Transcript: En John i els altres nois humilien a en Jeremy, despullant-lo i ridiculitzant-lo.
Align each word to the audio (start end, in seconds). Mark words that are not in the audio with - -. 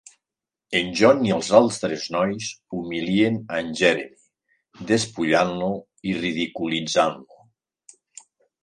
En 0.77 0.87
John 1.01 1.19
i 1.27 1.33
els 1.35 1.49
altres 1.57 2.07
nois 2.15 2.47
humilien 2.79 3.39
a 3.53 3.61
en 3.67 3.71
Jeremy, 3.83 4.19
despullant-lo 4.95 5.71
i 6.15 6.19
ridiculitzant-lo. 6.27 7.49